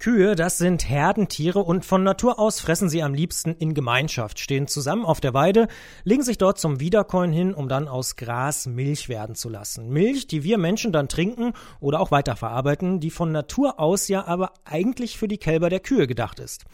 [0.00, 4.66] Kühe, das sind Herdentiere und von Natur aus fressen sie am liebsten in Gemeinschaft, stehen
[4.66, 5.68] zusammen auf der Weide,
[6.04, 9.90] legen sich dort zum Wiederkäuen hin, um dann aus Gras Milch werden zu lassen.
[9.90, 14.54] Milch, die wir Menschen dann trinken oder auch weiterverarbeiten, die von Natur aus ja aber
[14.64, 16.64] eigentlich für die Kälber der Kühe gedacht ist.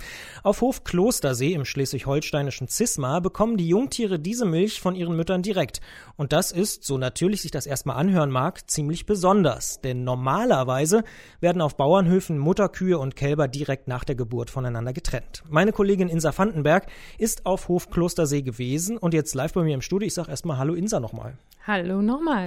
[0.44, 5.80] Auf Hof Klostersee im schleswig-holsteinischen Zisma bekommen die Jungtiere diese Milch von ihren Müttern direkt.
[6.14, 9.80] Und das ist, so natürlich sich das erstmal anhören mag, ziemlich besonders.
[9.80, 11.02] Denn normalerweise
[11.40, 15.42] werden auf Bauernhöfen Mutterkühe und Kälber direkt nach der Geburt voneinander getrennt.
[15.48, 16.86] Meine Kollegin Insa Vandenberg
[17.18, 20.06] ist auf Hof Klostersee gewesen und jetzt live bei mir im Studio.
[20.06, 21.36] Ich sage erstmal Hallo Insa nochmal.
[21.66, 22.46] Hallo nochmal.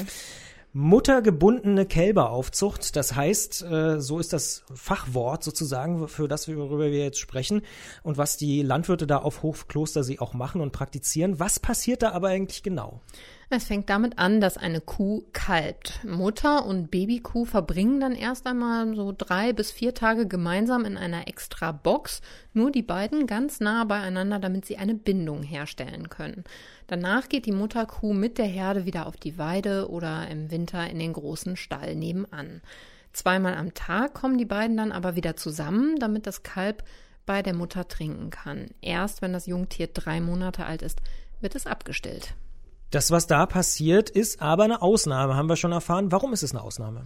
[0.71, 7.17] Muttergebundene Kälberaufzucht, das heißt, äh, so ist das Fachwort sozusagen, für das, worüber wir jetzt
[7.17, 7.63] sprechen
[8.03, 11.39] und was die Landwirte da auf Hof Klostersee auch machen und praktizieren.
[11.39, 13.01] Was passiert da aber eigentlich genau?
[13.51, 16.05] Es fängt damit an, dass eine Kuh kalbt.
[16.05, 21.27] Mutter und Babykuh verbringen dann erst einmal so drei bis vier Tage gemeinsam in einer
[21.27, 22.21] extra Box,
[22.53, 26.43] nur die beiden ganz nah beieinander, damit sie eine Bindung herstellen können.
[26.85, 30.99] Danach geht die Mutterkuh mit der Herde wieder auf die Weide oder im Winter in
[30.99, 32.61] den großen Stall nebenan.
[33.13, 36.83] Zweimal am Tag kommen die beiden dann aber wieder zusammen, damit das Kalb
[37.25, 38.67] bei der Mutter trinken kann.
[38.81, 40.99] Erst wenn das Jungtier drei Monate alt ist,
[41.41, 42.35] wird es abgestillt.
[42.91, 46.11] Das, was da passiert, ist aber eine Ausnahme, haben wir schon erfahren.
[46.11, 47.03] Warum ist es eine Ausnahme?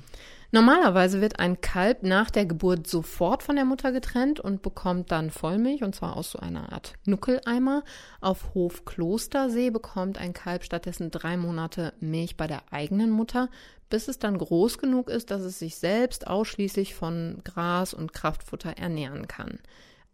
[0.52, 5.30] Normalerweise wird ein Kalb nach der Geburt sofort von der Mutter getrennt und bekommt dann
[5.30, 7.84] Vollmilch, und zwar aus so einer Art Nuckeleimer.
[8.22, 13.50] Auf Hof Klostersee bekommt ein Kalb stattdessen drei Monate Milch bei der eigenen Mutter,
[13.90, 18.78] bis es dann groß genug ist, dass es sich selbst ausschließlich von Gras und Kraftfutter
[18.78, 19.59] ernähren kann.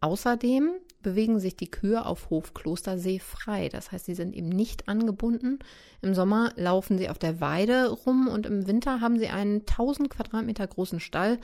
[0.02, 3.70] Außerdem bewegen sich die Kühe auf Hof Klostersee frei.
[3.70, 5.60] Das heißt, sie sind eben nicht angebunden.
[6.02, 10.10] Im Sommer laufen sie auf der Weide rum und im Winter haben sie einen 1000
[10.10, 11.40] Quadratmeter großen Stall.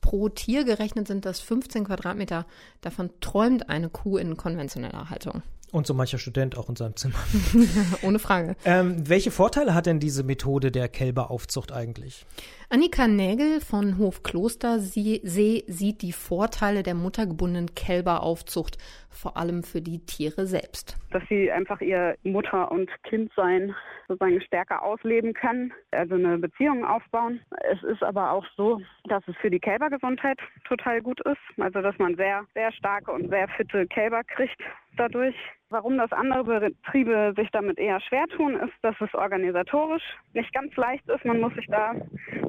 [0.00, 2.46] Pro Tier gerechnet sind das 15 Quadratmeter.
[2.80, 5.42] Davon träumt eine Kuh in konventioneller Haltung.
[5.70, 7.18] Und so mancher Student auch in seinem Zimmer.
[8.02, 8.56] Ohne Frage.
[8.64, 12.24] Ähm, welche Vorteile hat denn diese Methode der Kälberaufzucht eigentlich?
[12.70, 15.20] Annika Nägel von Hof Klostersee
[15.66, 18.78] sieht die Vorteile der muttergebundenen Kälberaufzucht
[19.10, 20.96] vor allem für die Tiere selbst.
[21.10, 23.74] Dass sie einfach ihr Mutter- und Kindsein
[24.06, 27.40] sozusagen stärker ausleben können, also eine Beziehung aufbauen.
[27.70, 31.98] Es ist aber auch so, dass es für die Kälbergesundheit total gut ist, also dass
[31.98, 34.60] man sehr, sehr starke und sehr fitte Kälber kriegt
[34.98, 35.34] dadurch.
[35.70, 40.74] Warum das andere Betriebe sich damit eher schwer tun, ist, dass es organisatorisch nicht ganz
[40.76, 41.24] leicht ist.
[41.26, 41.94] Man muss sich da,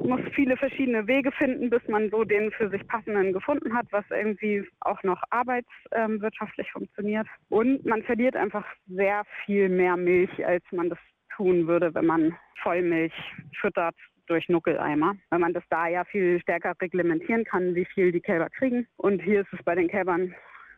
[0.02, 4.04] muss viele verschiedene Wege finden, bis man so den für sich passenden gefunden hat, was
[4.10, 7.26] irgendwie auch noch arbeitswirtschaftlich funktioniert.
[7.50, 10.98] Und man verliert einfach sehr viel mehr Milch, als man das
[11.36, 13.14] tun würde, wenn man Vollmilch
[13.60, 13.96] füttert
[14.26, 18.48] durch Nuckeleimer, weil man das da ja viel stärker reglementieren kann, wie viel die Kälber
[18.48, 18.86] kriegen.
[18.96, 20.34] Und hier ist es bei den Kälbern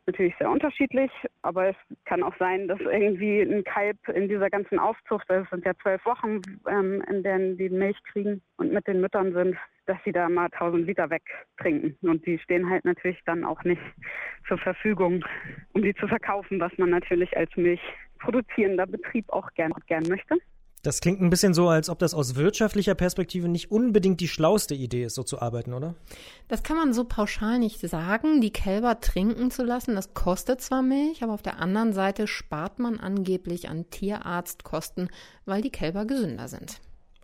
[0.07, 1.11] natürlich sehr unterschiedlich,
[1.43, 5.65] aber es kann auch sein, dass irgendwie ein Kalb in dieser ganzen Aufzucht, das sind
[5.65, 9.99] ja zwölf Wochen, ähm, in denen die Milch kriegen und mit den Müttern sind, dass
[10.05, 11.97] sie da mal 1000 Liter wegtrinken.
[12.09, 13.83] Und die stehen halt natürlich dann auch nicht
[14.49, 15.25] zur Verfügung,
[15.73, 20.37] um die zu verkaufen, was man natürlich als Milchproduzierender Betrieb auch gern, gern möchte.
[20.84, 24.75] Das klingt ein bisschen so, als ob das aus wirtschaftlicher Perspektive nicht unbedingt die schlauste
[24.75, 25.94] Idee ist, so zu arbeiten, oder?
[26.48, 28.41] Das kann man so pauschal nicht sagen.
[28.41, 32.81] Die Kälber trinken zu lassen, das kostet zwar Milch, aber auf der anderen Seite spart
[32.81, 35.09] man angeblich an Tierarztkosten,
[35.44, 36.81] weil die Kälber gesünder sind.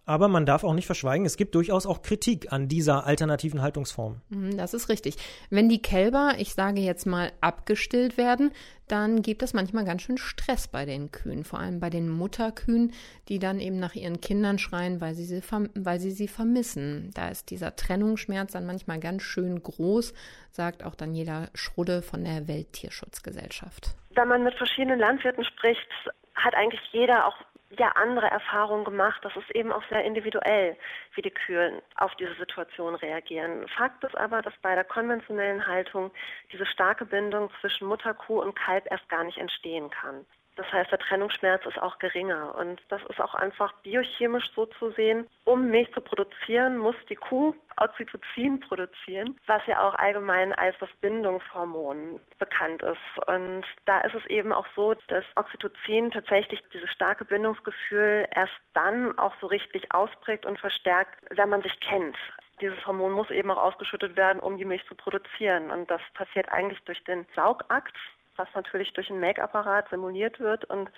[0.09, 4.23] Aber man darf auch nicht verschweigen, es gibt durchaus auch Kritik an dieser alternativen Haltungsform.
[4.31, 5.17] Mhm, das ist richtig.
[5.51, 8.51] Wenn die Kälber, ich sage jetzt mal, abgestillt werden,
[8.89, 12.95] dann gibt es manchmal ganz schön Stress bei den Kühen, vor allem bei den Mutterkühen,
[13.29, 15.43] die dann eben nach ihren Kindern schreien, weil sie sie,
[15.75, 17.11] weil sie, sie vermissen.
[17.13, 20.15] Da ist dieser Trennungsschmerz dann manchmal ganz schön groß,
[20.51, 23.95] sagt auch Daniela Schrudde von der Welttierschutzgesellschaft.
[24.15, 25.87] Da man mit verschiedenen Landwirten spricht,
[26.35, 27.37] hat eigentlich jeder auch
[27.71, 29.21] ja andere Erfahrungen gemacht.
[29.25, 30.77] Das ist eben auch sehr individuell,
[31.15, 33.67] wie die Kühe auf diese Situation reagieren.
[33.69, 36.11] Fakt ist aber, dass bei der konventionellen Haltung
[36.53, 40.25] diese starke Bindung zwischen Mutterkuh und Kalb erst gar nicht entstehen kann.
[40.59, 42.53] Das heißt, der Trennungsschmerz ist auch geringer.
[42.57, 45.29] Und das ist auch einfach biochemisch so zu sehen.
[45.45, 50.91] Um Milch zu produzieren, muss die Kuh Oxytocin produzieren, was ja auch allgemein als das
[51.01, 53.29] Bindungshormon bekannt ist.
[53.29, 59.17] Und da ist es eben auch so, dass Oxytocin tatsächlich dieses starke Bindungsgefühl erst dann
[59.17, 62.17] auch so richtig ausprägt und verstärkt, wenn man sich kennt
[62.61, 65.71] dieses Hormon muss eben auch ausgeschüttet werden, um die Milch zu produzieren.
[65.71, 67.95] Und das passiert eigentlich durch den Saugakt
[68.39, 70.65] was natürlich durch einen Make-apparat simuliert wird.
[70.67, 70.91] Und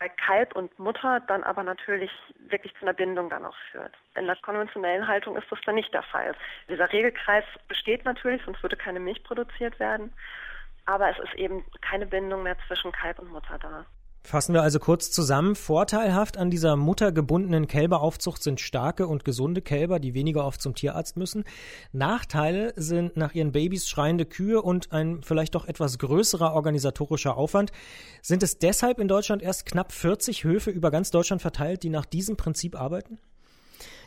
[0.00, 2.10] bei Kalb und Mutter dann aber natürlich
[2.48, 3.92] wirklich zu einer Bindung dann auch führt.
[4.16, 6.34] In der konventionellen Haltung ist das dann nicht der Fall.
[6.68, 10.12] Dieser Regelkreis besteht natürlich, sonst würde keine Milch produziert werden,
[10.86, 13.84] aber es ist eben keine Bindung mehr zwischen Kalb und Mutter da.
[14.22, 15.54] Fassen wir also kurz zusammen.
[15.54, 21.16] Vorteilhaft an dieser muttergebundenen Kälberaufzucht sind starke und gesunde Kälber, die weniger oft zum Tierarzt
[21.16, 21.44] müssen.
[21.92, 27.72] Nachteile sind nach ihren Babys schreiende Kühe und ein vielleicht doch etwas größerer organisatorischer Aufwand.
[28.20, 32.04] Sind es deshalb in Deutschland erst knapp 40 Höfe über ganz Deutschland verteilt, die nach
[32.04, 33.18] diesem Prinzip arbeiten?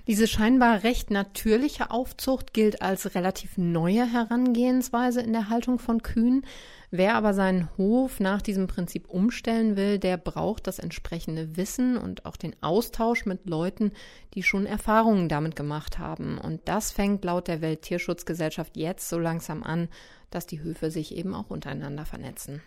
[0.08, 6.46] Diese scheinbar recht natürliche Aufzucht gilt als relativ neue Herangehensweise in der Haltung von Kühen.
[6.92, 12.26] Wer aber seinen Hof nach diesem Prinzip umstellen will, der braucht das entsprechende Wissen und
[12.26, 13.92] auch den Austausch mit Leuten,
[14.36, 16.38] die schon Erfahrungen damit gemacht haben.
[16.38, 19.90] Und das fängt laut der Welttierschutzgesellschaft jetzt so langsam an,
[20.30, 22.62] dass die Höfe sich eben auch untereinander vernetzen.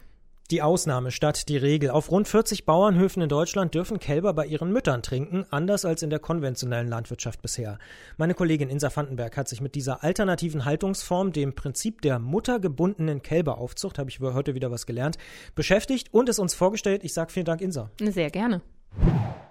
[0.52, 1.90] Die Ausnahme statt die Regel.
[1.90, 6.10] Auf rund 40 Bauernhöfen in Deutschland dürfen Kälber bei ihren Müttern trinken, anders als in
[6.10, 7.78] der konventionellen Landwirtschaft bisher.
[8.16, 13.98] Meine Kollegin Insa Vandenberg hat sich mit dieser alternativen Haltungsform, dem Prinzip der muttergebundenen Kälberaufzucht,
[13.98, 15.18] habe ich heute wieder was gelernt,
[15.56, 17.02] beschäftigt und es uns vorgestellt.
[17.02, 17.90] Ich sage vielen Dank, Insa.
[18.00, 18.62] Sehr gerne.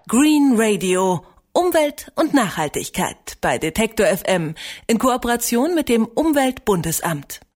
[0.08, 1.22] Green Radio.
[1.52, 4.54] Umwelt und Nachhaltigkeit bei Detektor FM
[4.86, 7.40] in Kooperation mit dem Umweltbundesamt.